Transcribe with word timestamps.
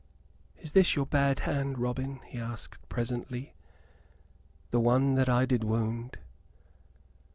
"Is 0.57 0.71
this 0.71 0.95
your 0.95 1.05
bad 1.05 1.41
hand, 1.41 1.77
Robin?" 1.77 2.21
he 2.25 2.39
asked, 2.39 2.77
presently, 2.89 3.53
"the 4.71 4.79
one 4.79 5.13
that 5.13 5.29
I 5.29 5.45
did 5.45 5.63
wound? 5.63 6.17